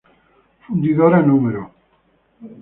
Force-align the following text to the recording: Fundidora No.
Fundidora 0.63 1.19
No. 1.27 1.37